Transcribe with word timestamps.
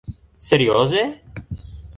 Serioze? 0.47 1.03